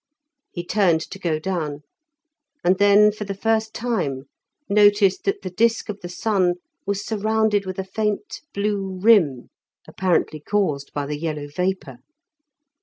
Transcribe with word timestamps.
He 0.51 0.65
turned 0.65 1.01
to 1.11 1.19
go 1.19 1.37
down, 1.37 1.83
and 2.63 2.79
then 2.79 3.11
for 3.11 3.23
the 3.23 3.35
first 3.35 3.71
time 3.75 4.23
noticed 4.67 5.25
that 5.25 5.43
the 5.43 5.51
disk 5.51 5.89
of 5.89 5.99
the 6.01 6.09
sun 6.09 6.55
was 6.87 7.05
surrounded 7.05 7.67
with 7.67 7.77
a 7.77 7.83
faint 7.83 8.41
blue 8.51 8.97
rim, 8.99 9.51
apparently 9.87 10.39
caused 10.39 10.91
by 10.91 11.05
the 11.05 11.19
yellow 11.19 11.47
vapour. 11.47 11.99